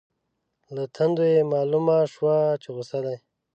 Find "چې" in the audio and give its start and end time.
2.61-2.69